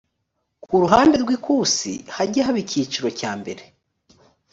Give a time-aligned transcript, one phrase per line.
[0.69, 3.63] mu ruhande rw ikusi hajye haba icyiciro cyambere